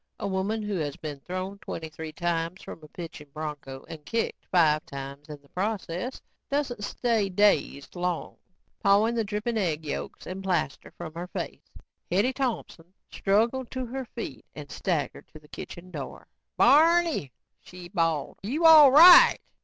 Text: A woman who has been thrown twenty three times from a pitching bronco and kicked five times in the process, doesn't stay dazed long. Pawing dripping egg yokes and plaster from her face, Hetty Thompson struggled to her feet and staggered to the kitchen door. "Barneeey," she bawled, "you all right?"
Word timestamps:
A 0.19 0.25
woman 0.27 0.63
who 0.63 0.77
has 0.77 0.95
been 0.95 1.19
thrown 1.19 1.59
twenty 1.59 1.87
three 1.87 2.11
times 2.11 2.63
from 2.63 2.81
a 2.81 2.87
pitching 2.87 3.29
bronco 3.31 3.85
and 3.87 4.03
kicked 4.03 4.47
five 4.47 4.83
times 4.87 5.29
in 5.29 5.39
the 5.43 5.49
process, 5.49 6.19
doesn't 6.49 6.83
stay 6.83 7.29
dazed 7.29 7.95
long. 7.95 8.37
Pawing 8.83 9.21
dripping 9.23 9.59
egg 9.59 9.85
yokes 9.85 10.25
and 10.25 10.43
plaster 10.43 10.89
from 10.97 11.13
her 11.13 11.27
face, 11.27 11.71
Hetty 12.11 12.33
Thompson 12.33 12.91
struggled 13.11 13.69
to 13.69 13.85
her 13.85 14.05
feet 14.05 14.43
and 14.55 14.71
staggered 14.71 15.27
to 15.27 15.39
the 15.39 15.47
kitchen 15.47 15.91
door. 15.91 16.25
"Barneeey," 16.57 17.29
she 17.59 17.87
bawled, 17.89 18.39
"you 18.41 18.65
all 18.65 18.89
right?" 18.91 19.37